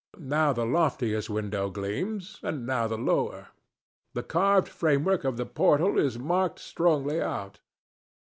Now 0.17 0.51
the 0.51 0.65
loftiest 0.65 1.29
window 1.29 1.69
gleams, 1.69 2.39
and 2.41 2.65
now 2.65 2.87
the 2.87 2.97
lower. 2.97 3.49
The 4.15 4.23
carved 4.23 4.67
framework 4.67 5.23
of 5.23 5.37
the 5.37 5.45
portal 5.45 5.99
is 5.99 6.17
marked 6.17 6.57
strongly 6.57 7.21
out. 7.21 7.59